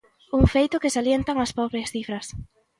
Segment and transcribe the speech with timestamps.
[0.37, 2.25] Un feito que salientan as propias cifras.